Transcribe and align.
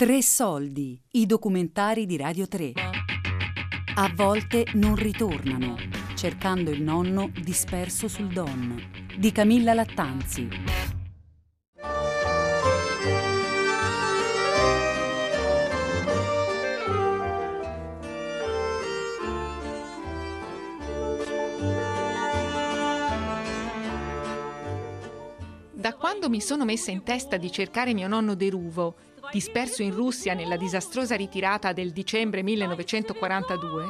Tre 0.00 0.22
soldi, 0.22 0.98
i 1.10 1.26
documentari 1.26 2.06
di 2.06 2.16
Radio 2.16 2.48
3. 2.48 2.72
A 3.96 4.10
volte 4.14 4.64
non 4.76 4.94
ritornano, 4.94 5.76
cercando 6.14 6.70
il 6.70 6.80
nonno 6.80 7.30
disperso 7.38 8.08
sul 8.08 8.28
Don, 8.28 8.82
di 9.18 9.30
Camilla 9.30 9.74
Lattanzi. 9.74 10.48
Da 25.74 25.94
quando 25.94 26.30
mi 26.30 26.40
sono 26.40 26.64
messa 26.64 26.90
in 26.90 27.02
testa 27.02 27.36
di 27.36 27.52
cercare 27.52 27.92
mio 27.92 28.08
nonno 28.08 28.34
Deruvo, 28.34 28.94
disperso 29.30 29.82
in 29.82 29.94
Russia 29.94 30.34
nella 30.34 30.56
disastrosa 30.56 31.14
ritirata 31.14 31.72
del 31.72 31.92
dicembre 31.92 32.42
1942, 32.42 33.84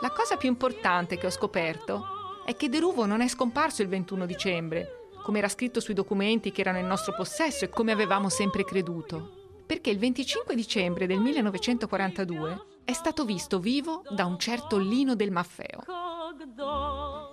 la 0.00 0.10
cosa 0.10 0.36
più 0.36 0.48
importante 0.48 1.16
che 1.16 1.26
ho 1.26 1.30
scoperto 1.30 2.42
è 2.44 2.54
che 2.54 2.68
Deruvo 2.68 3.06
non 3.06 3.20
è 3.20 3.28
scomparso 3.28 3.82
il 3.82 3.88
21 3.88 4.26
dicembre, 4.26 5.10
come 5.22 5.38
era 5.38 5.48
scritto 5.48 5.80
sui 5.80 5.94
documenti 5.94 6.52
che 6.52 6.60
erano 6.60 6.78
in 6.78 6.86
nostro 6.86 7.14
possesso 7.14 7.64
e 7.64 7.70
come 7.70 7.92
avevamo 7.92 8.28
sempre 8.28 8.64
creduto, 8.64 9.62
perché 9.66 9.90
il 9.90 9.98
25 9.98 10.54
dicembre 10.54 11.06
del 11.06 11.18
1942 11.18 12.62
è 12.84 12.92
stato 12.92 13.24
visto 13.24 13.58
vivo 13.58 14.02
da 14.08 14.24
un 14.24 14.38
certo 14.38 14.78
Lino 14.78 15.14
del 15.14 15.30
Maffeo. 15.30 15.82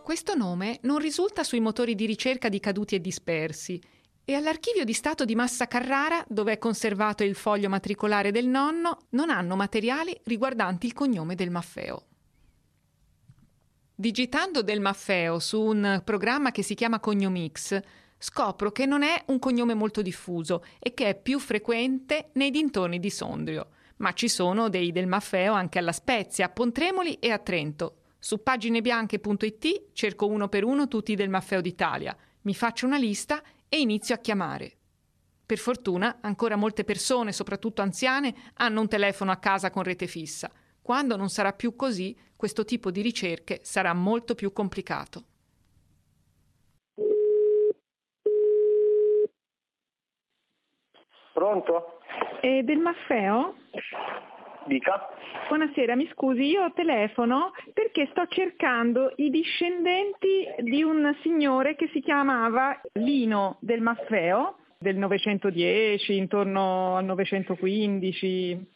Questo 0.03 0.35
nome 0.35 0.79
non 0.81 0.99
risulta 0.99 1.43
sui 1.43 1.59
motori 1.59 1.95
di 1.95 2.05
ricerca 2.05 2.49
di 2.49 2.59
caduti 2.59 2.95
e 2.95 3.01
dispersi 3.01 3.81
e 4.25 4.33
all'archivio 4.33 4.83
di 4.83 4.93
Stato 4.93 5.23
di 5.23 5.35
Massa 5.35 5.67
Carrara, 5.67 6.25
dove 6.27 6.53
è 6.53 6.57
conservato 6.57 7.23
il 7.23 7.35
foglio 7.35 7.69
matricolare 7.69 8.31
del 8.31 8.47
nonno, 8.47 9.03
non 9.09 9.29
hanno 9.29 9.55
materiali 9.55 10.19
riguardanti 10.23 10.87
il 10.87 10.93
cognome 10.93 11.35
del 11.35 11.51
Maffeo. 11.51 12.05
Digitando 13.93 14.63
del 14.63 14.81
Maffeo 14.81 15.37
su 15.37 15.61
un 15.61 16.01
programma 16.03 16.51
che 16.51 16.63
si 16.63 16.73
chiama 16.73 16.99
Cognomix, 16.99 17.79
scopro 18.17 18.71
che 18.71 18.87
non 18.87 19.03
è 19.03 19.23
un 19.27 19.37
cognome 19.37 19.75
molto 19.75 20.01
diffuso 20.01 20.65
e 20.79 20.95
che 20.95 21.09
è 21.09 21.15
più 21.15 21.37
frequente 21.37 22.31
nei 22.33 22.49
dintorni 22.49 22.99
di 22.99 23.11
Sondrio, 23.11 23.67
ma 23.97 24.11
ci 24.13 24.27
sono 24.27 24.69
dei 24.69 24.91
del 24.91 25.07
Maffeo 25.07 25.53
anche 25.53 25.77
alla 25.77 25.91
Spezia, 25.91 26.47
a 26.47 26.49
Pontremoli 26.49 27.13
e 27.19 27.29
a 27.29 27.37
Trento, 27.37 27.97
su 28.17 28.41
paginebianche.it 28.41 29.83
cerco 29.93 30.25
uno 30.25 30.49
per 30.49 30.63
uno 30.63 30.87
tutti 30.87 31.13
del 31.13 31.29
Maffeo 31.29 31.61
d'Italia, 31.61 32.17
mi 32.41 32.53
faccio 32.53 32.85
una 32.85 32.97
lista 32.97 33.41
e 33.69 33.79
inizio 33.79 34.15
a 34.15 34.19
chiamare. 34.19 34.77
Per 35.45 35.57
fortuna 35.57 36.17
ancora 36.21 36.55
molte 36.55 36.83
persone, 36.83 37.31
soprattutto 37.31 37.81
anziane, 37.81 38.33
hanno 38.55 38.81
un 38.81 38.87
telefono 38.87 39.31
a 39.31 39.37
casa 39.37 39.69
con 39.69 39.83
rete 39.83 40.07
fissa. 40.07 40.51
Quando 40.81 41.15
non 41.15 41.29
sarà 41.29 41.53
più 41.53 41.75
così, 41.75 42.17
questo 42.35 42.65
tipo 42.65 42.91
di 42.91 43.01
ricerche 43.01 43.59
sarà 43.63 43.93
molto 43.93 44.35
più 44.35 44.51
complicato. 44.51 45.23
Pronto? 51.33 51.99
Eh, 52.41 52.63
del 52.63 52.79
Maffeo? 52.79 53.55
Dica. 54.65 55.09
Buonasera, 55.47 55.95
mi 55.95 56.07
scusi, 56.11 56.43
io 56.47 56.71
telefono 56.73 57.51
perché 57.71 58.07
sto 58.11 58.25
cercando 58.27 59.13
i 59.17 59.29
discendenti 59.29 60.47
di 60.59 60.81
un 60.81 61.15
signore 61.21 61.75
che 61.75 61.87
si 61.93 62.01
chiamava 62.01 62.79
Lino 62.93 63.57
del 63.59 63.81
Maffeo 63.81 64.57
del 64.79 64.97
910, 64.97 66.17
intorno 66.17 66.97
al 66.97 67.05
915. 67.05 68.73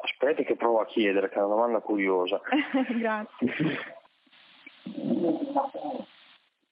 Aspetti 0.00 0.44
che 0.44 0.56
provo 0.56 0.80
a 0.80 0.86
chiedere, 0.86 1.28
che 1.28 1.34
è 1.34 1.38
una 1.38 1.54
domanda 1.54 1.80
curiosa. 1.80 2.40
Grazie. 2.98 3.54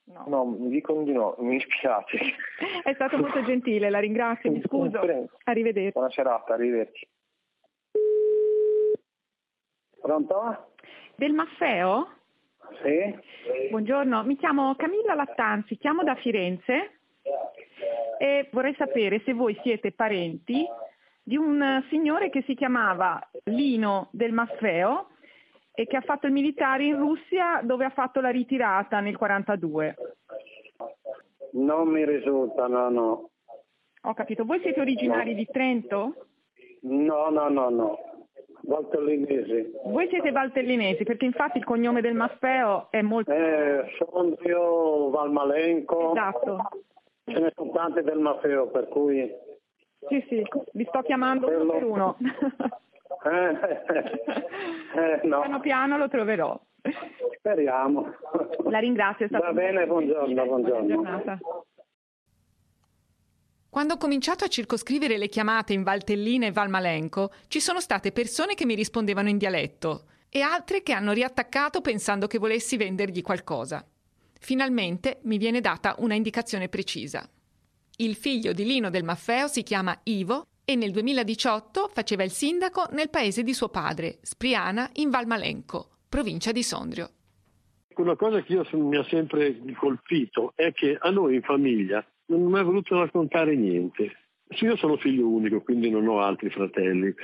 No. 0.04 0.24
no, 0.26 0.44
mi 0.44 0.68
dicono 0.68 1.02
di 1.02 1.12
no, 1.12 1.34
mi 1.38 1.56
dispiace. 1.56 2.18
È 2.82 2.92
stato 2.94 3.16
molto 3.16 3.42
gentile, 3.44 3.90
la 3.90 4.00
ringrazio, 4.00 4.50
mi 4.50 4.60
scuso. 4.64 4.98
Prego. 5.00 5.28
Arrivederci. 5.44 5.92
Buona 5.92 6.10
serata, 6.10 6.54
arrivederci. 6.54 7.06
Pronto? 10.00 10.72
Del 11.16 11.32
Maffeo? 11.32 12.08
Sì. 12.82 13.68
Buongiorno, 13.70 14.24
mi 14.24 14.36
chiamo 14.36 14.74
Camilla 14.76 15.14
Lattanzi, 15.14 15.76
chiamo 15.76 16.02
da 16.02 16.14
Firenze 16.16 17.00
e 18.18 18.48
vorrei 18.52 18.74
sapere 18.76 19.20
se 19.24 19.32
voi 19.32 19.58
siete 19.62 19.92
parenti 19.92 20.66
di 21.22 21.36
un 21.36 21.84
signore 21.88 22.30
che 22.30 22.42
si 22.42 22.54
chiamava 22.54 23.20
Lino 23.44 24.08
del 24.12 24.32
Maffeo 24.32 25.08
e 25.72 25.86
che 25.86 25.96
ha 25.96 26.00
fatto 26.02 26.26
il 26.26 26.32
militare 26.32 26.84
in 26.84 26.96
Russia 26.96 27.60
dove 27.62 27.84
ha 27.84 27.90
fatto 27.90 28.20
la 28.20 28.30
ritirata 28.30 29.00
nel 29.00 29.16
42. 29.16 29.96
Non 31.52 31.88
mi 31.88 32.04
risulta, 32.04 32.66
no, 32.68 32.88
no. 32.90 33.30
Ho 34.02 34.14
capito. 34.14 34.44
Voi 34.44 34.60
siete 34.60 34.80
originari 34.80 35.30
No. 35.30 35.36
di 35.36 35.46
Trento? 35.46 36.26
No, 36.82 37.28
no, 37.30 37.48
no, 37.48 37.68
no. 37.68 37.98
Valtellinesi. 38.62 39.72
Voi 39.84 40.08
siete 40.08 40.30
valtellinesi 40.30 41.04
perché 41.04 41.24
infatti 41.24 41.58
il 41.58 41.64
cognome 41.64 42.00
del 42.00 42.14
Maffeo 42.14 42.88
è 42.90 43.00
molto... 43.02 43.32
Eh, 43.32 43.84
Sondrio, 43.98 45.10
Valmalenco. 45.10 46.10
Esatto. 46.12 46.68
Ce 47.24 47.38
ne 47.38 47.52
sono 47.54 47.70
tanti 47.72 48.02
del 48.02 48.18
Maffeo, 48.18 48.68
per 48.68 48.88
cui... 48.88 49.30
Sì, 50.08 50.24
sì, 50.28 50.42
vi 50.72 50.84
sto 50.88 51.02
chiamando 51.02 51.46
uno 51.48 51.56
Quello- 51.56 51.72
per 51.72 51.84
uno. 51.84 52.16
Eh, 53.22 53.50
eh, 54.94 55.20
no, 55.24 55.40
Piano 55.40 55.60
piano 55.60 55.98
lo 55.98 56.08
troverò. 56.08 56.58
speriamo. 57.36 58.06
La 58.68 58.78
ringrazio, 58.78 59.26
è 59.26 59.28
stato 59.28 59.44
Va 59.44 59.52
bene, 59.52 59.84
buongiorno, 59.86 60.44
buongiorno. 60.46 61.34
Quando 63.70 63.94
ho 63.94 63.98
cominciato 63.98 64.42
a 64.42 64.48
circoscrivere 64.48 65.16
le 65.16 65.28
chiamate 65.28 65.72
in 65.72 65.84
Valtellina 65.84 66.44
e 66.44 66.50
Valmalenco, 66.50 67.30
ci 67.46 67.60
sono 67.60 67.78
state 67.78 68.10
persone 68.10 68.54
che 68.54 68.66
mi 68.66 68.74
rispondevano 68.74 69.28
in 69.28 69.38
dialetto 69.38 70.06
e 70.28 70.40
altre 70.40 70.82
che 70.82 70.92
hanno 70.92 71.12
riattaccato 71.12 71.80
pensando 71.80 72.26
che 72.26 72.38
volessi 72.38 72.76
vendergli 72.76 73.22
qualcosa. 73.22 73.86
Finalmente 74.40 75.20
mi 75.22 75.38
viene 75.38 75.60
data 75.60 75.94
una 75.98 76.14
indicazione 76.14 76.68
precisa. 76.68 77.30
Il 77.98 78.16
figlio 78.16 78.52
di 78.52 78.64
Lino 78.64 78.90
del 78.90 79.04
Maffeo 79.04 79.46
si 79.46 79.62
chiama 79.62 79.96
Ivo 80.02 80.46
e 80.64 80.74
nel 80.74 80.90
2018 80.90 81.90
faceva 81.92 82.24
il 82.24 82.32
sindaco 82.32 82.88
nel 82.90 83.08
paese 83.08 83.44
di 83.44 83.54
suo 83.54 83.68
padre, 83.68 84.18
Spriana, 84.22 84.90
in 84.94 85.10
Valmalenco, 85.10 85.90
provincia 86.08 86.50
di 86.50 86.64
Sondrio. 86.64 87.10
Una 87.94 88.16
cosa 88.16 88.42
che 88.42 88.52
io 88.52 88.66
mi 88.72 88.96
ha 88.96 89.04
sempre 89.04 89.60
colpito 89.78 90.54
è 90.56 90.72
che 90.72 90.98
a 91.00 91.10
noi 91.10 91.36
in 91.36 91.42
famiglia 91.42 92.04
non 92.30 92.42
mi 92.44 92.50
mai 92.50 92.64
voluto 92.64 92.98
raccontare 92.98 93.54
niente. 93.56 94.16
Sì, 94.48 94.64
Io 94.64 94.76
sono 94.76 94.96
figlio 94.96 95.28
unico, 95.28 95.60
quindi 95.60 95.90
non 95.90 96.08
ho 96.08 96.20
altri 96.20 96.50
fratelli. 96.50 97.14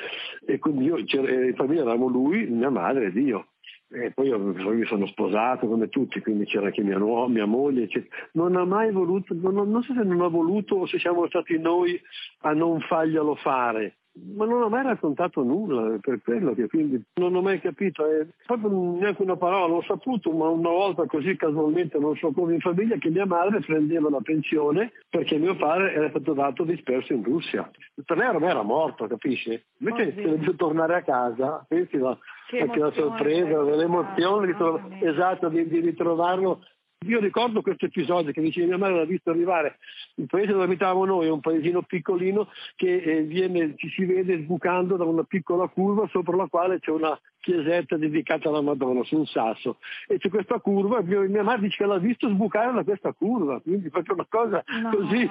E 0.46 0.58
quindi 0.58 0.84
io, 0.84 0.96
eh, 0.96 1.48
in 1.48 1.54
famiglia 1.56 1.80
eravamo 1.82 2.06
lui, 2.08 2.46
mia 2.46 2.70
madre 2.70 3.06
ed 3.06 3.16
io. 3.16 3.48
E 3.88 4.10
poi 4.12 4.28
io 4.28 4.38
mi 4.38 4.84
sono 4.86 5.06
sposato 5.06 5.68
come 5.68 5.88
tutti, 5.88 6.20
quindi 6.20 6.44
c'era 6.44 6.66
anche 6.66 6.82
mia, 6.82 6.98
nuo- 6.98 7.28
mia 7.28 7.46
moglie. 7.46 7.84
eccetera. 7.84 8.14
Non 8.32 8.56
ha 8.56 8.64
mai 8.64 8.90
voluto, 8.92 9.32
non, 9.34 9.70
non 9.70 9.82
so 9.82 9.92
se 9.94 10.02
non 10.02 10.20
ha 10.22 10.28
voluto 10.28 10.76
o 10.76 10.86
se 10.86 10.98
siamo 10.98 11.26
stati 11.28 11.58
noi 11.58 12.00
a 12.40 12.52
non 12.52 12.80
farglielo 12.80 13.36
fare. 13.36 13.96
Ma 14.34 14.46
non 14.46 14.62
ho 14.62 14.68
mai 14.68 14.82
raccontato 14.82 15.42
nulla, 15.42 15.98
per 16.00 16.20
quello 16.22 16.54
che 16.54 16.68
quindi 16.68 17.02
non 17.14 17.34
ho 17.34 17.42
mai 17.42 17.60
capito, 17.60 18.04
è 18.06 18.26
proprio 18.46 18.70
neanche 18.98 19.22
una 19.22 19.36
parola, 19.36 19.66
l'ho 19.66 19.82
saputo, 19.82 20.30
ma 20.32 20.48
una 20.48 20.70
volta 20.70 21.04
così 21.04 21.36
casualmente, 21.36 21.98
non 21.98 22.16
so 22.16 22.32
come 22.32 22.54
in 22.54 22.60
famiglia, 22.60 22.96
che 22.96 23.10
mia 23.10 23.26
madre 23.26 23.60
prendeva 23.60 24.08
la 24.08 24.20
pensione 24.22 24.92
perché 25.10 25.36
mio 25.36 25.54
padre 25.56 25.92
era 25.92 26.08
stato 26.08 26.32
dato 26.32 26.64
disperso 26.64 27.12
in 27.12 27.22
Russia. 27.22 27.70
Per 28.04 28.16
lei 28.16 28.28
ormai 28.28 28.50
era 28.50 28.62
morto, 28.62 29.06
capisci? 29.06 29.62
Invece 29.78 30.14
se 30.14 30.22
deve 30.22 30.56
tornare 30.56 30.94
a 30.94 31.02
casa, 31.02 31.64
pensi 31.68 31.98
la, 31.98 32.16
Che 32.48 32.60
anche 32.60 32.78
la 32.78 32.92
sorpresa, 32.92 33.60
eh. 33.60 33.76
l'emozione 33.76 34.52
Mamma 34.52 34.86
mia. 34.88 35.10
esatto, 35.10 35.48
di, 35.48 35.66
di 35.68 35.80
ritrovarlo. 35.80 36.60
Io 37.06 37.20
ricordo 37.20 37.62
questo 37.62 37.86
episodio 37.86 38.32
che 38.32 38.40
dice 38.40 38.64
mia 38.64 38.78
madre 38.78 38.96
l'ha 38.96 39.04
visto 39.04 39.30
arrivare. 39.30 39.78
Il 40.16 40.26
paese 40.26 40.52
dove 40.52 40.64
abitavamo 40.64 41.04
noi, 41.04 41.26
è 41.26 41.30
un 41.30 41.40
paesino 41.40 41.82
piccolino 41.82 42.48
che 42.74 42.96
eh, 42.96 43.22
viene, 43.22 43.74
ci 43.76 43.88
si 43.90 44.04
vede 44.04 44.38
sbucando 44.38 44.96
da 44.96 45.04
una 45.04 45.22
piccola 45.24 45.68
curva 45.68 46.08
sopra 46.08 46.36
la 46.36 46.46
quale 46.46 46.80
c'è 46.80 46.90
una 46.90 47.18
chiesetta 47.46 47.96
dedicata 47.96 48.48
alla 48.48 48.60
Madonna 48.60 49.04
su 49.04 49.16
un 49.16 49.26
sasso 49.26 49.76
e 50.08 50.18
c'è 50.18 50.28
questa 50.28 50.58
curva, 50.58 51.00
mio- 51.00 51.28
mia 51.28 51.44
madre 51.44 51.62
dice 51.62 51.76
che 51.78 51.86
l'ha 51.86 51.98
visto 51.98 52.28
sbucare 52.28 52.72
da 52.72 52.82
questa 52.82 53.12
curva, 53.12 53.60
quindi 53.60 53.88
proprio 53.88 54.14
una 54.14 54.26
cosa 54.28 54.64
No, 54.82 54.90
così. 54.90 55.30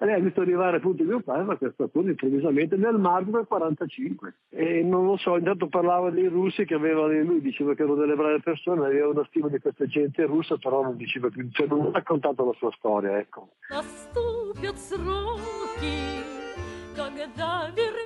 Lei 0.00 0.14
ha 0.14 0.18
visto 0.18 0.42
arrivare 0.42 0.76
appunto 0.76 1.02
mio 1.02 1.20
padre 1.20 1.46
da 1.46 1.56
questa 1.56 1.86
curva 1.86 2.10
improvvisamente 2.10 2.76
nel 2.76 2.98
marzo 2.98 3.30
del 3.30 3.46
45 3.46 4.34
e 4.50 4.82
non 4.82 5.06
lo 5.06 5.16
so, 5.16 5.38
intanto 5.38 5.68
parlava 5.68 6.10
dei 6.10 6.26
russi 6.26 6.66
che 6.66 6.74
avevano, 6.74 7.12
lui 7.22 7.40
diceva 7.40 7.74
che 7.74 7.82
erano 7.82 7.96
delle 7.96 8.14
brave 8.16 8.40
persone, 8.40 8.84
aveva 8.84 9.08
una 9.08 9.24
stima 9.28 9.48
di 9.48 9.58
questa 9.58 9.86
gente 9.86 10.24
russa, 10.26 10.58
però 10.58 10.82
non 10.82 10.96
diceva 10.96 11.28
più, 11.30 11.48
cioè 11.52 11.66
non 11.66 11.86
ha 11.86 11.90
raccontato 11.92 12.44
la 12.44 12.52
sua 12.58 12.70
storia, 12.72 13.18
ecco. 13.18 13.48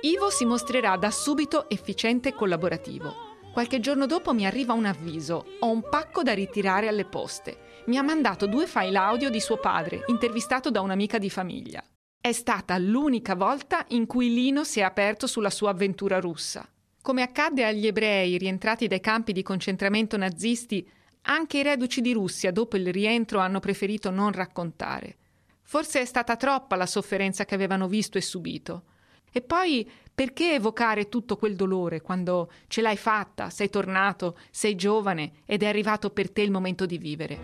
Ivo 0.01 0.29
si 0.29 0.45
mostrerà 0.45 0.97
da 0.97 1.11
subito 1.11 1.69
efficiente 1.69 2.29
e 2.29 2.33
collaborativo. 2.33 3.33
Qualche 3.51 3.79
giorno 3.79 4.05
dopo 4.05 4.33
mi 4.33 4.45
arriva 4.45 4.73
un 4.73 4.85
avviso, 4.85 5.45
ho 5.59 5.69
un 5.69 5.87
pacco 5.89 6.23
da 6.23 6.33
ritirare 6.33 6.87
alle 6.87 7.05
poste. 7.05 7.83
Mi 7.85 7.97
ha 7.97 8.01
mandato 8.01 8.47
due 8.47 8.67
file 8.67 8.97
audio 8.97 9.29
di 9.29 9.39
suo 9.39 9.57
padre, 9.57 10.03
intervistato 10.07 10.69
da 10.69 10.81
un'amica 10.81 11.17
di 11.17 11.29
famiglia. 11.29 11.83
È 12.19 12.31
stata 12.31 12.77
l'unica 12.77 13.35
volta 13.35 13.85
in 13.89 14.07
cui 14.07 14.33
Lino 14.33 14.63
si 14.63 14.79
è 14.79 14.83
aperto 14.83 15.27
sulla 15.27 15.49
sua 15.49 15.69
avventura 15.69 16.19
russa. 16.19 16.67
Come 17.01 17.21
accadde 17.21 17.63
agli 17.63 17.85
ebrei 17.85 18.37
rientrati 18.37 18.87
dai 18.87 18.99
campi 18.99 19.31
di 19.31 19.43
concentramento 19.43 20.17
nazisti, 20.17 20.89
anche 21.27 21.59
i 21.59 21.63
reduci 21.63 22.01
di 22.01 22.13
Russia 22.13 22.51
dopo 22.51 22.77
il 22.77 22.91
rientro 22.91 23.39
hanno 23.39 23.59
preferito 23.59 24.09
non 24.09 24.31
raccontare. 24.31 25.17
Forse 25.67 26.01
è 26.01 26.05
stata 26.05 26.35
troppa 26.35 26.75
la 26.75 26.85
sofferenza 26.85 27.43
che 27.43 27.55
avevano 27.55 27.87
visto 27.87 28.19
e 28.19 28.21
subito. 28.21 28.83
E 29.33 29.41
poi 29.41 29.89
perché 30.13 30.53
evocare 30.53 31.09
tutto 31.09 31.35
quel 31.35 31.55
dolore 31.55 32.01
quando 32.01 32.49
ce 32.67 32.81
l'hai 32.81 32.95
fatta, 32.95 33.49
sei 33.49 33.69
tornato, 33.69 34.37
sei 34.51 34.75
giovane 34.75 35.41
ed 35.45 35.63
è 35.63 35.67
arrivato 35.67 36.11
per 36.11 36.31
te 36.31 36.41
il 36.41 36.51
momento 36.51 36.85
di 36.85 36.97
vivere? 36.97 37.37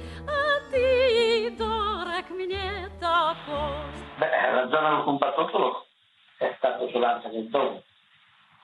Beh, 4.17 4.51
la 4.53 4.69
zona 4.69 4.95
del 4.95 5.03
combattuto 5.03 5.87
è 6.37 6.53
stato 6.57 6.87
sull'Anza 6.89 7.27
del 7.27 7.49
Dono 7.49 7.83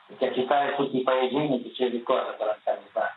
perché 0.08 0.28
a 0.28 0.34
citare 0.34 0.76
tutti 0.76 1.00
i 1.00 1.04
paesini 1.04 1.64
che 1.64 1.74
ci 1.74 1.88
ricorda 1.88 2.32
40 2.32 2.72
anni 2.72 2.86
fa. 2.92 3.16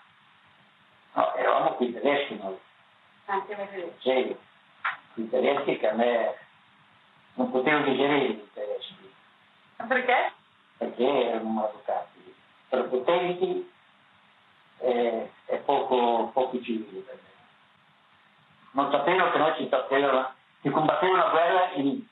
No, 1.15 1.35
eravamo 1.37 1.75
qui 1.75 1.93
tedeschi 1.93 2.37
noi. 2.37 2.59
Anche 3.27 3.55
tedeschi? 3.55 3.93
Sì, 4.01 4.37
qui 5.15 5.29
tedeschi 5.29 5.77
che 5.79 5.89
a 5.89 5.95
me 5.95 6.37
non 7.35 7.51
potevo 7.51 7.85
digerire 7.85 8.25
i 8.27 8.51
tedeschi. 8.53 9.13
Perché? 9.89 10.33
Perché 10.77 11.25
erano 11.29 11.49
maleducati, 11.49 12.35
prepotenti 12.69 13.71
e, 14.79 15.31
e 15.47 15.57
poco, 15.59 16.31
poco 16.33 16.61
civili 16.63 17.01
per 17.01 17.15
me. 17.15 17.29
Non 18.73 18.91
sapevo 18.91 19.31
che 19.31 19.39
noi 19.39 19.57
ci 19.57 19.69
sapevano, 19.69 20.33
si 20.61 20.69
combatteva 20.71 21.13
una 21.13 21.29
guerra 21.31 21.71
in, 21.75 22.05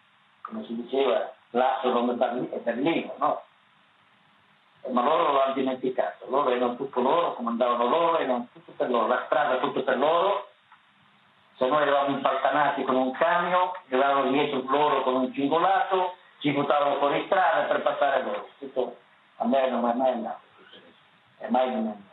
come 0.43 0.65
si 0.65 0.75
diceva, 0.75 1.33
l'asso 1.51 1.93
come 1.93 2.15
Berlino, 2.15 3.15
no? 3.19 3.43
ma 4.91 5.03
loro 5.03 5.33
lo 5.33 5.43
hanno 5.43 5.55
dimenticato, 5.55 6.27
loro 6.29 6.51
erano 6.51 6.77
tutto 6.77 7.01
loro, 7.01 7.35
comandavano 7.35 7.87
loro, 7.87 8.19
erano 8.19 8.49
tutto 8.53 8.73
per 8.77 8.91
loro, 8.91 9.07
la 9.07 9.23
strada 9.27 9.59
tutto 9.59 9.83
per 9.83 9.99
loro, 9.99 10.49
se 11.59 11.67
noi 11.67 11.83
eravamo 11.83 12.17
impalcanati 12.17 12.85
con 12.85 12.95
un 12.95 13.13
camion, 13.13 13.71
eravamo 13.89 14.31
dietro 14.31 14.63
loro 14.69 15.03
con 15.03 15.17
un 15.17 15.35
cingolato, 15.35 16.15
ci 16.39 16.53
buttavano 16.53 16.99
fuori 16.99 17.25
strada 17.27 17.67
per 17.67 17.83
passare 17.83 18.23
loro. 18.23 18.49
Tutto, 18.59 18.97
a 19.37 19.47
me 19.47 19.69
non 19.69 19.89
è 19.89 19.95
mai 19.95 20.13
andato, 20.13 20.41
è 21.39 21.49
mai 21.49 21.69
andato. 21.69 22.07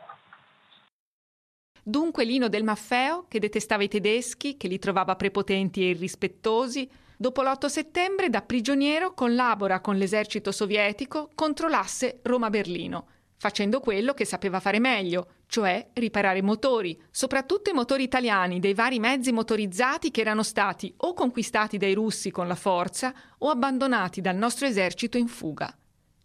Dunque 1.82 2.24
Lino 2.24 2.48
del 2.48 2.64
Maffeo, 2.64 3.26
che 3.28 3.38
detestava 3.38 3.84
i 3.84 3.88
tedeschi, 3.88 4.56
che 4.56 4.66
li 4.66 4.78
trovava 4.78 5.14
prepotenti 5.14 5.82
e 5.82 5.90
irrispettosi, 5.90 7.04
Dopo 7.18 7.40
l'8 7.40 7.64
settembre, 7.64 8.28
da 8.28 8.42
prigioniero, 8.42 9.14
collabora 9.14 9.80
con 9.80 9.96
l'esercito 9.96 10.52
sovietico 10.52 11.30
contro 11.34 11.66
l'asse 11.66 12.20
Roma-Berlino, 12.22 13.06
facendo 13.38 13.80
quello 13.80 14.12
che 14.12 14.26
sapeva 14.26 14.60
fare 14.60 14.78
meglio, 14.78 15.28
cioè 15.46 15.88
riparare 15.94 16.42
motori, 16.42 17.00
soprattutto 17.10 17.70
i 17.70 17.72
motori 17.72 18.02
italiani 18.02 18.58
dei 18.58 18.74
vari 18.74 18.98
mezzi 18.98 19.32
motorizzati 19.32 20.10
che 20.10 20.20
erano 20.20 20.42
stati 20.42 20.92
o 20.98 21.14
conquistati 21.14 21.78
dai 21.78 21.94
russi 21.94 22.30
con 22.30 22.48
la 22.48 22.54
forza 22.54 23.12
o 23.38 23.50
abbandonati 23.50 24.20
dal 24.20 24.36
nostro 24.36 24.66
esercito 24.66 25.16
in 25.16 25.28
fuga. 25.28 25.72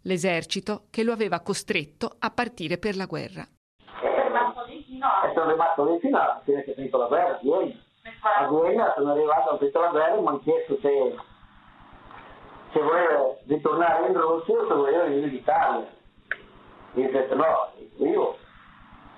L'esercito 0.02 0.86
che 0.90 1.04
lo 1.04 1.12
aveva 1.12 1.40
costretto 1.40 2.16
a 2.18 2.30
partire 2.30 2.78
per 2.78 2.96
la 2.96 3.06
guerra. 3.06 3.46
È 4.02 4.28
rimasto 4.28 4.64
lì 5.84 5.98
fino 6.00 6.18
a 6.18 6.40
fine 6.44 6.64
che 6.64 6.74
finito 6.74 6.98
la 6.98 7.06
guerra, 7.06 7.38
ieri 7.42 7.90
a 8.22 8.48
Vienna 8.48 8.92
sono 8.96 9.12
arrivato, 9.12 9.50
ho 9.50 9.56
detto 9.58 9.80
la 9.80 9.88
guerra, 9.88 10.20
mi 10.20 10.26
hanno 10.26 10.40
chiesto 10.40 10.78
se, 10.80 11.16
se 12.72 12.80
volevo 12.80 13.38
ritornare 13.46 14.08
in 14.08 14.14
Russia 14.14 14.58
o 14.58 14.66
se 14.66 14.74
volevo 14.74 15.04
venire 15.04 15.26
in 15.28 15.34
Italia. 15.34 15.86
Io 16.94 17.08
ho 17.08 17.10
detto 17.10 17.34
no, 17.34 17.72
io 17.98 18.36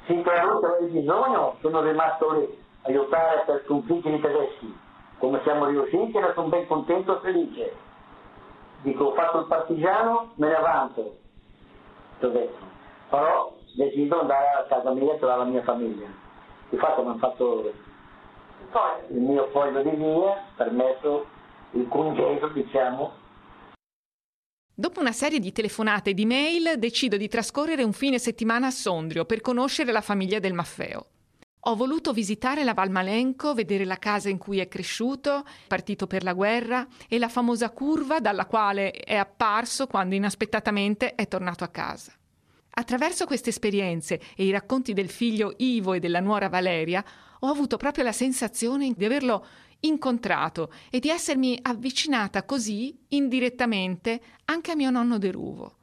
finché 0.04 0.30
la 0.30 0.42
Russia 0.42 0.68
aveva 0.68 0.92
bisogno 0.92 1.56
sono 1.60 1.80
rimasto 1.82 2.32
lì 2.32 2.62
a 2.82 2.88
aiutare 2.88 3.42
per 3.46 3.62
sconfiggere 3.64 4.16
i 4.16 4.20
tedeschi. 4.20 4.78
Come 5.18 5.40
siamo 5.42 5.66
riusciti, 5.66 6.16
ero 6.16 6.32
sono 6.34 6.48
ben 6.48 6.66
contento 6.66 7.16
e 7.16 7.20
felice. 7.20 7.76
Dico, 8.82 9.04
ho 9.04 9.14
fatto 9.14 9.38
il 9.40 9.46
partigiano, 9.46 10.32
me 10.34 10.48
ne 10.48 10.54
avanto. 10.54 11.16
Ti 12.18 12.24
ho 12.26 12.28
detto. 12.28 12.72
Però 13.08 13.52
decido 13.74 14.16
di 14.16 14.20
andare 14.20 14.46
a 14.48 14.66
casa 14.68 14.92
mia 14.92 15.14
e 15.14 15.18
trovare 15.18 15.38
la 15.38 15.44
mia 15.46 15.62
famiglia. 15.62 16.06
Di 16.68 16.76
fatto 16.76 17.02
mi 17.02 17.08
hanno 17.08 17.18
fatto 17.18 17.72
il 19.08 19.20
mio 19.20 19.46
foglio 19.52 19.82
di 19.82 19.90
via, 19.90 20.42
permesso 20.56 21.24
il 21.70 21.88
congedo, 21.88 22.48
diciamo. 22.48 23.12
Dopo 24.76 24.98
una 24.98 25.12
serie 25.12 25.38
di 25.38 25.52
telefonate 25.52 26.10
e 26.10 26.14
di 26.14 26.26
mail, 26.26 26.72
decido 26.78 27.16
di 27.16 27.28
trascorrere 27.28 27.84
un 27.84 27.92
fine 27.92 28.18
settimana 28.18 28.66
a 28.66 28.70
Sondrio 28.72 29.24
per 29.24 29.40
conoscere 29.40 29.92
la 29.92 30.00
famiglia 30.00 30.40
del 30.40 30.52
Maffeo. 30.52 31.06
Ho 31.66 31.76
voluto 31.76 32.12
visitare 32.12 32.64
la 32.64 32.74
Valmalenco, 32.74 33.54
vedere 33.54 33.84
la 33.84 33.98
casa 33.98 34.30
in 34.30 34.36
cui 34.36 34.58
è 34.58 34.66
cresciuto, 34.66 35.44
partito 35.68 36.08
per 36.08 36.24
la 36.24 36.32
guerra 36.32 36.88
e 37.08 37.20
la 37.20 37.28
famosa 37.28 37.70
curva 37.70 38.18
dalla 38.18 38.46
quale 38.46 38.90
è 38.90 39.14
apparso 39.14 39.86
quando 39.86 40.16
inaspettatamente 40.16 41.14
è 41.14 41.28
tornato 41.28 41.62
a 41.62 41.68
casa. 41.68 42.12
Attraverso 42.70 43.26
queste 43.26 43.50
esperienze 43.50 44.20
e 44.34 44.44
i 44.44 44.50
racconti 44.50 44.92
del 44.92 45.08
figlio 45.08 45.54
Ivo 45.58 45.92
e 45.92 46.00
della 46.00 46.18
nuora 46.18 46.48
Valeria, 46.48 47.04
ho 47.38 47.48
avuto 47.48 47.76
proprio 47.76 48.02
la 48.02 48.12
sensazione 48.12 48.92
di 48.96 49.04
averlo 49.04 49.46
incontrato 49.86 50.72
e 50.90 50.98
di 51.00 51.08
essermi 51.08 51.58
avvicinata 51.62 52.44
così 52.44 52.98
indirettamente 53.08 54.20
anche 54.46 54.72
a 54.72 54.76
mio 54.76 54.90
nonno 54.90 55.18
Deruvo. 55.18 55.76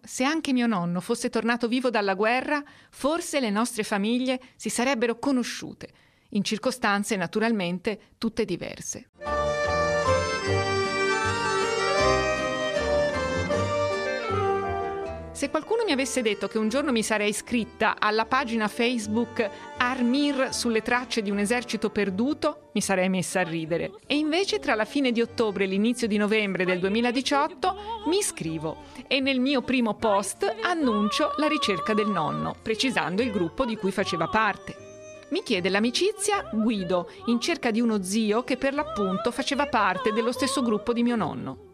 Se 0.00 0.24
anche 0.24 0.52
mio 0.52 0.66
nonno 0.66 1.00
fosse 1.00 1.28
tornato 1.28 1.68
vivo 1.68 1.90
dalla 1.90 2.14
guerra, 2.14 2.62
forse 2.90 3.40
le 3.40 3.50
nostre 3.50 3.82
famiglie 3.82 4.40
si 4.56 4.70
sarebbero 4.70 5.18
conosciute, 5.18 5.88
in 6.30 6.42
circostanze 6.42 7.16
naturalmente 7.16 8.12
tutte 8.16 8.44
diverse. 8.44 9.10
Se 15.38 15.50
qualcuno 15.50 15.84
mi 15.84 15.92
avesse 15.92 16.20
detto 16.20 16.48
che 16.48 16.58
un 16.58 16.68
giorno 16.68 16.90
mi 16.90 17.04
sarei 17.04 17.28
iscritta 17.28 17.94
alla 18.00 18.26
pagina 18.26 18.66
Facebook 18.66 19.48
Armir 19.76 20.48
sulle 20.52 20.82
tracce 20.82 21.22
di 21.22 21.30
un 21.30 21.38
esercito 21.38 21.90
perduto, 21.90 22.70
mi 22.72 22.80
sarei 22.80 23.08
messa 23.08 23.38
a 23.38 23.44
ridere. 23.44 23.92
E 24.08 24.16
invece 24.16 24.58
tra 24.58 24.74
la 24.74 24.84
fine 24.84 25.12
di 25.12 25.20
ottobre 25.20 25.62
e 25.62 25.66
l'inizio 25.68 26.08
di 26.08 26.16
novembre 26.16 26.64
del 26.64 26.80
2018 26.80 27.76
mi 28.06 28.16
iscrivo 28.16 28.86
e 29.06 29.20
nel 29.20 29.38
mio 29.38 29.62
primo 29.62 29.94
post 29.94 30.42
annuncio 30.60 31.34
la 31.36 31.46
ricerca 31.46 31.94
del 31.94 32.08
nonno, 32.08 32.56
precisando 32.60 33.22
il 33.22 33.30
gruppo 33.30 33.64
di 33.64 33.76
cui 33.76 33.92
faceva 33.92 34.26
parte. 34.26 34.74
Mi 35.28 35.44
chiede 35.44 35.68
l'amicizia 35.68 36.50
Guido, 36.52 37.12
in 37.26 37.38
cerca 37.38 37.70
di 37.70 37.80
uno 37.80 38.02
zio 38.02 38.42
che 38.42 38.56
per 38.56 38.74
l'appunto 38.74 39.30
faceva 39.30 39.68
parte 39.68 40.12
dello 40.12 40.32
stesso 40.32 40.62
gruppo 40.62 40.92
di 40.92 41.04
mio 41.04 41.14
nonno. 41.14 41.67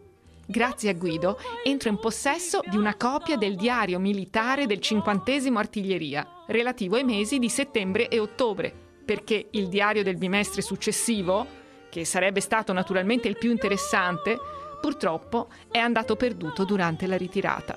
Grazie 0.47 0.91
a 0.91 0.93
Guido 0.93 1.39
entro 1.63 1.89
in 1.89 1.97
possesso 1.97 2.59
di 2.69 2.77
una 2.77 2.95
copia 2.95 3.35
del 3.35 3.55
diario 3.55 3.97
militare 3.97 4.67
del 4.67 4.79
50 4.79 5.31
Artiglieria, 5.55 6.43
relativo 6.47 6.97
ai 6.97 7.03
mesi 7.03 7.39
di 7.39 7.49
settembre 7.49 8.09
e 8.09 8.19
ottobre, 8.19 8.71
perché 9.03 9.47
il 9.51 9.69
diario 9.69 10.03
del 10.03 10.17
bimestre 10.17 10.61
successivo, 10.61 11.47
che 11.89 12.05
sarebbe 12.05 12.41
stato 12.41 12.73
naturalmente 12.73 13.27
il 13.27 13.39
più 13.39 13.49
interessante, 13.49 14.37
purtroppo 14.79 15.47
è 15.71 15.79
andato 15.79 16.15
perduto 16.15 16.63
durante 16.63 17.07
la 17.07 17.17
ritirata. 17.17 17.75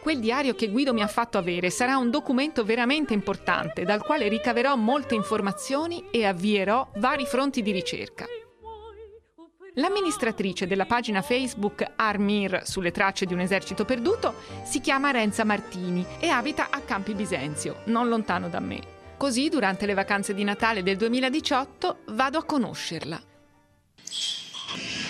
Quel 0.00 0.18
diario 0.18 0.54
che 0.54 0.70
Guido 0.70 0.94
mi 0.94 1.02
ha 1.02 1.08
fatto 1.08 1.36
avere 1.36 1.68
sarà 1.68 1.98
un 1.98 2.08
documento 2.08 2.64
veramente 2.64 3.12
importante 3.12 3.84
dal 3.84 4.02
quale 4.02 4.28
ricaverò 4.28 4.76
molte 4.76 5.14
informazioni 5.14 6.06
e 6.10 6.24
avvierò 6.24 6.88
vari 6.96 7.26
fronti 7.26 7.60
di 7.60 7.72
ricerca. 7.72 8.24
L'amministratrice 9.78 10.66
della 10.66 10.86
pagina 10.86 11.22
Facebook 11.22 11.84
Armir 11.94 12.62
sulle 12.64 12.90
tracce 12.90 13.26
di 13.26 13.32
un 13.32 13.38
esercito 13.38 13.84
perduto 13.84 14.34
si 14.64 14.80
chiama 14.80 15.12
Renza 15.12 15.44
Martini 15.44 16.04
e 16.18 16.28
abita 16.30 16.66
a 16.70 16.80
Campi 16.80 17.14
Bisenzio, 17.14 17.82
non 17.84 18.08
lontano 18.08 18.48
da 18.48 18.58
me. 18.58 18.80
Così, 19.16 19.48
durante 19.48 19.86
le 19.86 19.94
vacanze 19.94 20.34
di 20.34 20.42
Natale 20.42 20.82
del 20.82 20.96
2018, 20.96 21.98
vado 22.06 22.38
a 22.38 22.44
conoscerla. 22.44 23.22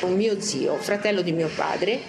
Un 0.02 0.14
mio 0.14 0.38
zio, 0.38 0.76
fratello 0.76 1.22
di 1.22 1.32
mio 1.32 1.48
padre, 1.48 2.02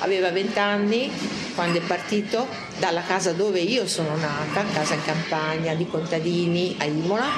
aveva 0.00 0.32
20 0.32 0.58
anni 0.58 1.08
quando 1.54 1.78
è 1.78 1.82
partito 1.82 2.48
dalla 2.80 3.02
casa 3.02 3.32
dove 3.32 3.60
io 3.60 3.86
sono 3.86 4.16
nata, 4.16 4.64
casa 4.72 4.94
in 4.94 5.04
campagna 5.04 5.74
di 5.74 5.86
contadini 5.86 6.74
a 6.80 6.84
Imola. 6.84 7.28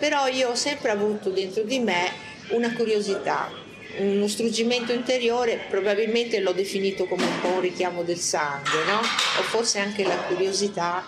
Però 0.00 0.26
io 0.26 0.50
ho 0.50 0.56
sempre 0.56 0.90
avuto 0.90 1.30
dentro 1.30 1.62
di 1.62 1.78
me 1.78 2.32
una 2.48 2.72
curiosità, 2.74 3.50
uno 3.98 4.26
struggimento 4.28 4.92
interiore, 4.92 5.66
probabilmente 5.68 6.40
l'ho 6.40 6.52
definito 6.52 7.06
come 7.06 7.24
un 7.24 7.40
po' 7.40 7.48
un 7.48 7.60
richiamo 7.60 8.02
del 8.02 8.18
sangue, 8.18 8.84
no? 8.86 8.98
o 8.98 9.42
forse 9.42 9.78
anche 9.78 10.04
la 10.04 10.16
curiosità 10.16 11.04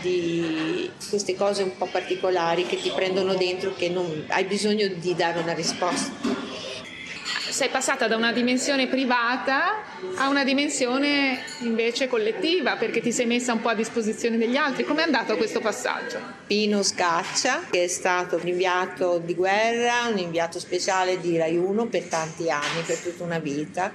di 0.00 0.90
queste 1.08 1.34
cose 1.34 1.62
un 1.62 1.76
po' 1.76 1.86
particolari 1.86 2.66
che 2.66 2.80
ti 2.80 2.90
prendono 2.94 3.34
dentro, 3.34 3.74
che 3.74 3.88
non, 3.88 4.24
hai 4.28 4.44
bisogno 4.44 4.88
di 4.88 5.14
dare 5.14 5.40
una 5.40 5.54
risposta 5.54 6.44
sei 7.48 7.68
passata 7.68 8.08
da 8.08 8.16
una 8.16 8.32
dimensione 8.32 8.86
privata 8.88 9.82
a 10.16 10.28
una 10.28 10.44
dimensione 10.44 11.38
invece 11.60 12.08
collettiva 12.08 12.76
perché 12.76 13.00
ti 13.00 13.12
sei 13.12 13.26
messa 13.26 13.52
un 13.52 13.60
po' 13.60 13.68
a 13.68 13.74
disposizione 13.74 14.36
degli 14.36 14.56
altri. 14.56 14.84
Come 14.84 15.02
è 15.02 15.04
andato 15.04 15.36
questo 15.36 15.60
passaggio? 15.60 16.18
Pino 16.46 16.82
Scaccia, 16.82 17.64
che 17.70 17.84
è 17.84 17.88
stato 17.88 18.36
un 18.36 18.46
inviato 18.46 19.18
di 19.18 19.34
guerra, 19.34 20.08
un 20.10 20.18
inviato 20.18 20.58
speciale 20.58 21.20
di 21.20 21.36
Rai 21.36 21.56
1 21.56 21.86
per 21.86 22.04
tanti 22.04 22.50
anni, 22.50 22.82
per 22.84 22.98
tutta 22.98 23.24
una 23.24 23.38
vita. 23.38 23.92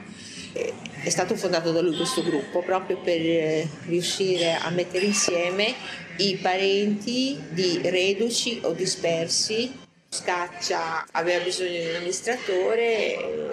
È 0.54 1.10
stato 1.10 1.36
fondato 1.36 1.72
da 1.72 1.82
lui 1.82 1.96
questo 1.96 2.24
gruppo 2.24 2.62
proprio 2.62 2.98
per 2.98 3.20
eh, 3.20 3.68
riuscire 3.86 4.54
a 4.54 4.70
mettere 4.70 5.06
insieme 5.06 5.74
i 6.18 6.38
parenti 6.42 7.42
di 7.50 7.80
reduci 7.84 8.60
o 8.64 8.74
dispersi 8.74 9.81
Scaccia 10.14 11.06
aveva 11.14 11.42
bisogno 11.42 11.70
di 11.80 11.86
un 11.86 11.96
amministratore 11.96 13.50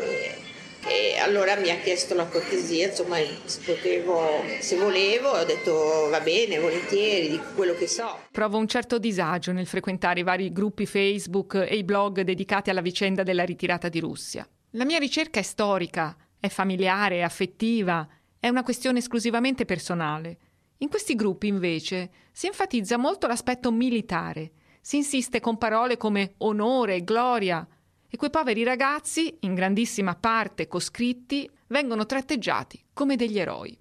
e, 0.85 1.17
allora 1.21 1.55
mi 1.55 1.71
ha 1.71 1.77
chiesto 1.77 2.17
la 2.17 2.27
cortesia, 2.27 2.89
insomma, 2.89 3.17
se 3.45 3.61
potevo, 3.65 4.43
se 4.59 4.77
volevo, 4.77 5.29
ho 5.29 5.45
detto 5.45 6.09
va 6.11 6.19
bene, 6.19 6.59
volentieri, 6.59 7.31
di 7.31 7.41
quello 7.55 7.75
che 7.75 7.87
so. 7.87 8.23
Provo 8.33 8.59
un 8.59 8.67
certo 8.67 8.99
disagio 8.99 9.53
nel 9.53 9.69
frequentare 9.69 10.19
i 10.19 10.25
vari 10.25 10.51
gruppi 10.51 10.85
Facebook 10.85 11.55
e 11.55 11.77
i 11.77 11.85
blog 11.85 12.23
dedicati 12.23 12.71
alla 12.71 12.81
vicenda 12.81 13.23
della 13.23 13.45
ritirata 13.45 13.89
di 13.89 14.01
Russia. 14.01 14.45
La 14.71 14.85
mia 14.85 14.99
ricerca 14.99 15.39
è 15.39 15.45
storica, 15.45 16.17
è 16.41 16.49
familiare, 16.49 17.19
è 17.19 17.23
affettiva, 17.23 18.05
è 18.41 18.49
una 18.49 18.65
questione 18.65 18.99
esclusivamente 18.99 19.65
personale. 19.65 20.39
In 20.79 20.89
questi 20.89 21.15
gruppi, 21.15 21.47
invece, 21.47 22.11
si 22.33 22.49
enfatizza 22.49 22.97
molto 22.97 23.29
l'aspetto 23.29 23.71
militare 23.71 24.51
si 24.81 24.97
insiste 24.97 25.41
con 25.41 25.59
parole 25.59 25.97
come 25.97 26.35
onore, 26.39 27.03
gloria, 27.05 27.67
e 28.11 28.17
quei 28.17 28.31
poveri 28.31 28.65
ragazzi, 28.65 29.37
in 29.41 29.55
grandissima 29.55 30.15
parte 30.15 30.67
coscritti, 30.67 31.49
vengono 31.67 32.07
tratteggiati 32.07 32.83
come 32.95 33.17
degli 33.17 33.39
eroi. 33.39 33.79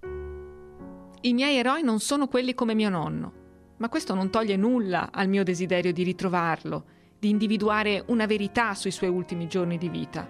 I 1.22 1.34
miei 1.34 1.58
eroi 1.58 1.82
non 1.82 2.00
sono 2.00 2.28
quelli 2.28 2.54
come 2.54 2.74
mio 2.74 2.90
nonno, 2.90 3.34
ma 3.78 3.90
questo 3.90 4.14
non 4.14 4.30
toglie 4.30 4.58
nulla 4.58 5.10
al 5.12 5.30
mio 5.30 5.44
desiderio 5.44 5.94
di 5.94 6.04
ritrovarlo, 6.04 6.86
di 7.18 7.30
individuare 7.30 8.04
una 8.08 8.26
verità 8.26 8.74
sui 8.74 8.92
suoi 8.92 9.10
ultimi 9.10 9.48
giorni 9.48 9.78
di 9.78 9.90
vita. 9.90 10.30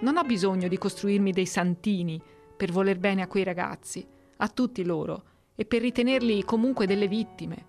Non 0.00 0.16
ho 0.16 0.24
bisogno 0.24 0.68
di 0.68 0.76
costruirmi 0.76 1.30
dei 1.30 1.46
santini 1.46 2.20
per 2.56 2.72
voler 2.72 2.98
bene 2.98 3.22
a 3.22 3.28
quei 3.28 3.44
ragazzi, 3.44 4.06
a 4.38 4.48
tutti 4.48 4.84
loro, 4.84 5.22
e 5.54 5.64
per 5.64 5.80
ritenerli 5.80 6.44
comunque 6.44 6.86
delle 6.86 7.08
vittime. 7.08 7.64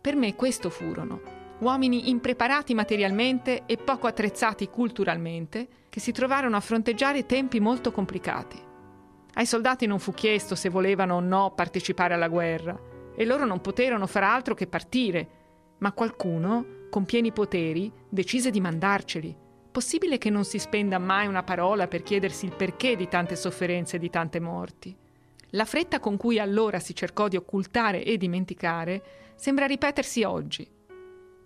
Per 0.00 0.16
me 0.16 0.34
questo 0.34 0.70
furono, 0.70 1.41
uomini 1.62 2.10
impreparati 2.10 2.74
materialmente 2.74 3.62
e 3.66 3.76
poco 3.76 4.08
attrezzati 4.08 4.68
culturalmente, 4.68 5.68
che 5.88 6.00
si 6.00 6.10
trovarono 6.10 6.56
a 6.56 6.60
fronteggiare 6.60 7.24
tempi 7.24 7.60
molto 7.60 7.92
complicati. 7.92 8.60
Ai 9.34 9.46
soldati 9.46 9.86
non 9.86 10.00
fu 10.00 10.12
chiesto 10.12 10.56
se 10.56 10.68
volevano 10.68 11.14
o 11.14 11.20
no 11.20 11.52
partecipare 11.54 12.14
alla 12.14 12.26
guerra, 12.26 12.78
e 13.14 13.24
loro 13.24 13.44
non 13.44 13.60
poterono 13.60 14.08
far 14.08 14.24
altro 14.24 14.54
che 14.54 14.66
partire, 14.66 15.28
ma 15.78 15.92
qualcuno, 15.92 16.66
con 16.90 17.04
pieni 17.04 17.30
poteri, 17.30 17.92
decise 18.08 18.50
di 18.50 18.60
mandarceli. 18.60 19.36
Possibile 19.70 20.18
che 20.18 20.30
non 20.30 20.44
si 20.44 20.58
spenda 20.58 20.98
mai 20.98 21.28
una 21.28 21.44
parola 21.44 21.86
per 21.86 22.02
chiedersi 22.02 22.44
il 22.44 22.52
perché 22.56 22.96
di 22.96 23.06
tante 23.06 23.36
sofferenze 23.36 23.96
e 23.96 23.98
di 24.00 24.10
tante 24.10 24.40
morti? 24.40 24.94
La 25.50 25.64
fretta 25.64 26.00
con 26.00 26.16
cui 26.16 26.40
allora 26.40 26.80
si 26.80 26.94
cercò 26.94 27.28
di 27.28 27.36
occultare 27.36 28.02
e 28.02 28.16
dimenticare 28.16 29.02
sembra 29.36 29.66
ripetersi 29.66 30.24
oggi. 30.24 30.68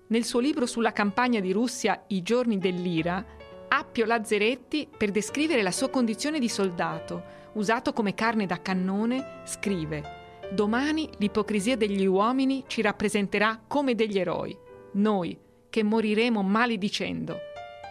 Nel 0.08 0.24
suo 0.24 0.38
libro 0.38 0.66
sulla 0.66 0.92
campagna 0.92 1.40
di 1.40 1.50
Russia 1.50 2.04
I 2.08 2.22
giorni 2.22 2.58
dell'ira, 2.58 3.24
Appio 3.68 4.04
Lazzeretti, 4.04 4.88
per 4.96 5.10
descrivere 5.10 5.62
la 5.62 5.72
sua 5.72 5.90
condizione 5.90 6.38
di 6.38 6.48
soldato, 6.48 7.22
usato 7.54 7.92
come 7.92 8.14
carne 8.14 8.46
da 8.46 8.62
cannone, 8.62 9.42
scrive 9.44 10.24
Domani 10.52 11.10
l'ipocrisia 11.18 11.76
degli 11.76 12.06
uomini 12.06 12.62
ci 12.68 12.82
rappresenterà 12.82 13.60
come 13.66 13.96
degli 13.96 14.18
eroi, 14.18 14.56
noi 14.92 15.36
che 15.68 15.82
moriremo 15.82 16.40
maledicendo, 16.40 17.38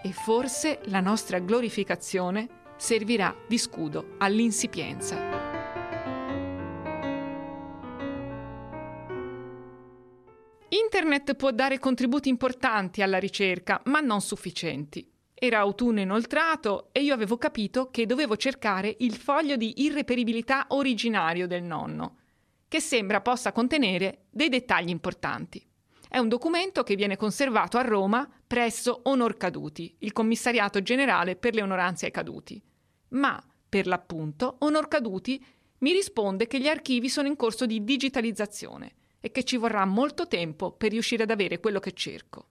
e 0.02 0.14
forse 0.14 0.80
la 0.86 1.02
nostra 1.02 1.40
glorificazione 1.40 2.48
servirà 2.78 3.36
di 3.46 3.58
scudo 3.58 4.16
all'insipienza. 4.20 5.35
Internet 10.98 11.36
può 11.36 11.52
dare 11.52 11.78
contributi 11.78 12.30
importanti 12.30 13.02
alla 13.02 13.18
ricerca, 13.18 13.82
ma 13.88 14.00
non 14.00 14.22
sufficienti. 14.22 15.06
Era 15.34 15.60
autunno 15.60 16.00
inoltrato 16.00 16.88
e 16.94 17.02
io 17.02 17.14
avevo 17.14 17.38
capito 17.38 17.90
che 17.92 18.06
dovevo 18.06 18.38
cercare 18.38 18.96
il 19.00 19.14
foglio 19.14 19.58
di 19.58 19.84
irreperibilità 19.84 20.68
originario 20.70 21.48
del 21.48 21.64
nonno, 21.64 22.20
che 22.70 22.80
sembra 22.80 23.20
possa 23.20 23.52
contenere 23.52 24.28
dei 24.30 24.48
dettagli 24.48 24.88
importanti. 24.88 25.62
È 26.08 26.18
un 26.18 26.30
documento 26.30 26.84
che 26.84 26.96
viene 26.96 27.18
conservato 27.18 27.78
a 27.78 27.82
Roma 27.82 28.26
presso 28.48 29.02
Onor 29.04 29.36
Caduti, 29.36 29.94
il 30.00 30.14
commissariato 30.14 30.82
generale 30.82 31.36
per 31.36 31.56
le 31.56 31.62
onoranze 31.62 32.06
ai 32.06 32.12
caduti. 32.12 32.64
Ma, 33.10 33.44
per 33.68 33.86
l'appunto, 33.86 34.56
Onor 34.60 34.88
Caduti 34.88 35.46
mi 35.80 35.92
risponde 35.92 36.48
che 36.48 36.58
gli 36.58 36.70
archivi 36.70 37.10
sono 37.10 37.28
in 37.28 37.36
corso 37.36 37.66
di 37.66 37.84
digitalizzazione 37.84 38.94
e 39.26 39.32
che 39.32 39.44
ci 39.44 39.58
vorrà 39.58 39.84
molto 39.86 40.28
tempo 40.28 40.72
per 40.72 40.92
riuscire 40.92 41.24
ad 41.24 41.32
avere 41.32 41.60
quello 41.60 41.80
che 41.80 41.94
cerco. 41.94 42.46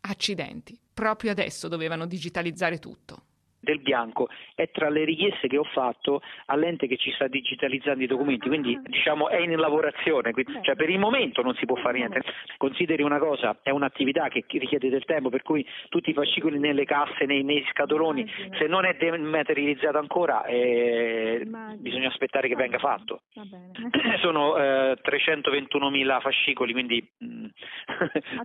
Accidenti, 0.00 0.78
proprio 0.92 1.30
adesso 1.30 1.68
dovevano 1.68 2.04
digitalizzare 2.04 2.78
tutto 2.78 3.28
del 3.60 3.80
bianco 3.80 4.28
è 4.54 4.70
tra 4.70 4.88
le 4.88 5.04
richieste 5.04 5.48
che 5.48 5.58
ho 5.58 5.64
fatto 5.64 6.22
all'ente 6.46 6.86
che 6.86 6.96
ci 6.96 7.12
sta 7.12 7.28
digitalizzando 7.28 8.02
i 8.02 8.06
documenti, 8.06 8.48
quindi 8.48 8.78
diciamo 8.82 9.28
è 9.28 9.38
in 9.38 9.54
lavorazione, 9.56 10.32
cioè 10.62 10.74
per 10.74 10.88
il 10.88 10.98
momento 10.98 11.42
non 11.42 11.54
si 11.54 11.66
può 11.66 11.76
fare 11.76 11.98
niente. 11.98 12.22
Consideri 12.56 13.02
una 13.02 13.18
cosa, 13.18 13.58
è 13.62 13.70
un'attività 13.70 14.28
che 14.28 14.44
richiede 14.48 14.88
del 14.88 15.04
tempo, 15.04 15.28
per 15.28 15.42
cui 15.42 15.66
tutti 15.88 16.10
i 16.10 16.14
fascicoli 16.14 16.58
nelle 16.58 16.84
casse, 16.84 17.26
nei, 17.26 17.42
nei 17.42 17.64
scatoloni, 17.70 18.26
se 18.58 18.66
non 18.66 18.84
è 18.84 18.94
dematerializzato 18.94 19.98
ancora 19.98 20.44
eh, 20.44 21.46
bisogna 21.78 22.08
aspettare 22.08 22.48
che 22.48 22.56
venga 22.56 22.78
fatto. 22.78 23.22
Sono 24.20 24.56
eh, 24.56 24.98
321.000 25.02 26.20
fascicoli, 26.20 26.72
quindi 26.72 27.06
mh, 27.18 27.46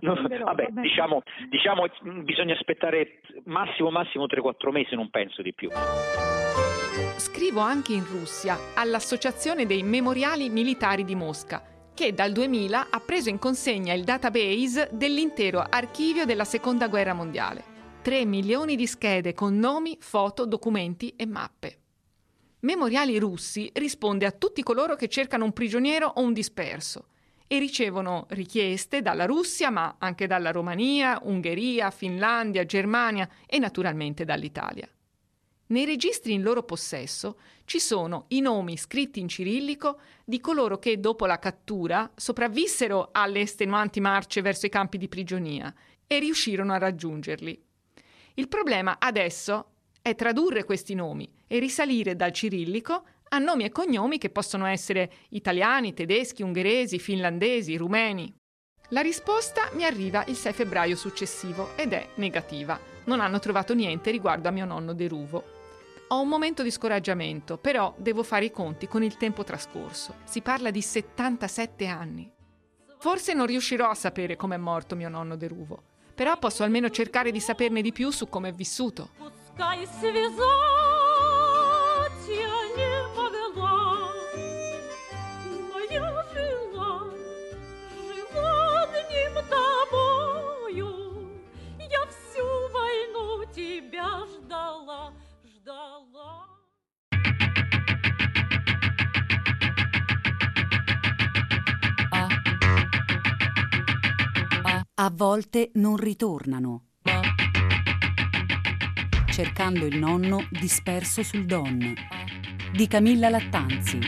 no, 0.00 0.14
vabbè, 0.14 0.68
diciamo, 0.70 1.22
diciamo 1.48 1.86
bisogna 2.22 2.54
aspettare 2.54 3.20
massimo 3.44 3.90
massimo 3.90 4.26
3-4 4.26 4.70
mesi, 4.70 4.94
non 4.94 5.05
non 5.06 5.10
penso 5.10 5.42
di 5.42 5.54
più. 5.54 5.70
Scrivo 7.16 7.60
anche 7.60 7.92
in 7.92 8.04
Russia 8.04 8.58
all'Associazione 8.74 9.66
dei 9.66 9.82
Memoriali 9.82 10.48
Militari 10.48 11.04
di 11.04 11.14
Mosca, 11.14 11.62
che 11.94 12.12
dal 12.12 12.32
2000 12.32 12.88
ha 12.90 13.00
preso 13.00 13.28
in 13.28 13.38
consegna 13.38 13.94
il 13.94 14.04
database 14.04 14.90
dell'intero 14.92 15.64
archivio 15.68 16.24
della 16.24 16.44
Seconda 16.44 16.88
Guerra 16.88 17.14
Mondiale. 17.14 17.74
3 18.02 18.24
milioni 18.24 18.76
di 18.76 18.86
schede 18.86 19.32
con 19.32 19.56
nomi, 19.58 19.96
foto, 20.00 20.46
documenti 20.46 21.14
e 21.16 21.26
mappe. 21.26 21.78
Memoriali 22.60 23.18
Russi 23.18 23.70
risponde 23.74 24.26
a 24.26 24.32
tutti 24.32 24.62
coloro 24.62 24.94
che 24.96 25.08
cercano 25.08 25.44
un 25.44 25.52
prigioniero 25.52 26.06
o 26.06 26.20
un 26.20 26.32
disperso 26.32 27.08
e 27.48 27.58
ricevono 27.58 28.26
richieste 28.30 29.02
dalla 29.02 29.24
Russia, 29.24 29.70
ma 29.70 29.96
anche 29.98 30.26
dalla 30.26 30.50
Romania, 30.50 31.20
Ungheria, 31.22 31.90
Finlandia, 31.90 32.64
Germania 32.64 33.28
e 33.46 33.58
naturalmente 33.58 34.24
dall'Italia. 34.24 34.88
Nei 35.68 35.84
registri 35.84 36.32
in 36.32 36.42
loro 36.42 36.62
possesso 36.62 37.38
ci 37.64 37.80
sono 37.80 38.26
i 38.28 38.40
nomi 38.40 38.76
scritti 38.76 39.18
in 39.18 39.28
cirillico 39.28 39.98
di 40.24 40.40
coloro 40.40 40.78
che 40.78 41.00
dopo 41.00 41.26
la 41.26 41.40
cattura 41.40 42.08
sopravvissero 42.14 43.08
alle 43.10 43.40
estenuanti 43.40 44.00
marce 44.00 44.42
verso 44.42 44.66
i 44.66 44.70
campi 44.70 44.96
di 44.96 45.08
prigionia 45.08 45.74
e 46.06 46.20
riuscirono 46.20 46.72
a 46.72 46.78
raggiungerli. 46.78 47.60
Il 48.34 48.46
problema 48.46 48.98
adesso 49.00 49.70
è 50.00 50.14
tradurre 50.14 50.62
questi 50.62 50.94
nomi 50.94 51.28
e 51.48 51.58
risalire 51.58 52.14
dal 52.14 52.32
cirillico 52.32 53.04
a 53.30 53.38
nomi 53.38 53.64
e 53.64 53.70
cognomi 53.70 54.18
che 54.18 54.30
possono 54.30 54.66
essere 54.66 55.10
italiani, 55.30 55.94
tedeschi, 55.94 56.42
ungheresi, 56.42 57.00
finlandesi, 57.00 57.76
rumeni. 57.76 58.32
La 58.90 59.00
risposta 59.00 59.68
mi 59.72 59.84
arriva 59.84 60.24
il 60.28 60.36
6 60.36 60.52
febbraio 60.52 60.94
successivo 60.94 61.76
ed 61.76 61.92
è 61.92 62.10
negativa. 62.16 62.78
Non 63.06 63.18
hanno 63.18 63.40
trovato 63.40 63.74
niente 63.74 64.12
riguardo 64.12 64.46
a 64.46 64.52
mio 64.52 64.64
nonno 64.64 64.92
Deruvo. 64.92 65.55
Ho 66.08 66.20
un 66.20 66.28
momento 66.28 66.62
di 66.62 66.70
scoraggiamento, 66.70 67.58
però 67.58 67.92
devo 67.98 68.22
fare 68.22 68.44
i 68.44 68.52
conti 68.52 68.86
con 68.86 69.02
il 69.02 69.16
tempo 69.16 69.42
trascorso. 69.42 70.14
Si 70.22 70.40
parla 70.40 70.70
di 70.70 70.80
77 70.80 71.86
anni. 71.86 72.30
Forse 72.98 73.34
non 73.34 73.46
riuscirò 73.46 73.90
a 73.90 73.94
sapere 73.94 74.36
come 74.36 74.54
è 74.54 74.58
morto 74.58 74.94
mio 74.94 75.08
nonno 75.08 75.36
Deruvo, 75.36 75.82
però 76.14 76.38
posso 76.38 76.62
almeno 76.62 76.90
cercare 76.90 77.32
di 77.32 77.40
saperne 77.40 77.82
di 77.82 77.90
più 77.90 78.10
su 78.10 78.28
come 78.28 78.50
è 78.50 78.52
vissuto. 78.52 79.10
A 104.98 105.12
volte 105.14 105.72
non 105.74 105.96
ritornano. 105.96 106.84
Cercando 109.28 109.84
il 109.84 109.98
nonno 109.98 110.48
disperso 110.50 111.22
sul 111.22 111.44
Don. 111.44 111.92
Di 112.72 112.88
Camilla 112.88 113.28
Lattanzi. 113.28 113.98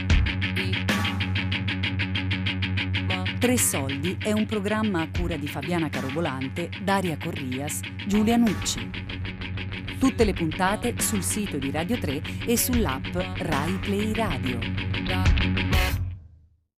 Tre 3.38 3.58
Soldi 3.58 4.16
è 4.18 4.32
un 4.32 4.46
programma 4.46 5.02
a 5.02 5.08
cura 5.10 5.36
di 5.36 5.46
Fabiana 5.46 5.90
Carobolante, 5.90 6.70
Daria 6.82 7.18
Corrias, 7.18 7.80
Giulia 8.06 8.38
Nucci. 8.38 8.90
Tutte 9.98 10.24
le 10.24 10.32
puntate 10.32 10.98
sul 11.00 11.22
sito 11.22 11.58
di 11.58 11.70
Radio 11.70 11.98
3 11.98 12.22
e 12.46 12.56
sull'app 12.56 13.14
Rai 13.14 13.74
Play 13.74 14.14
Radio. 14.14 15.67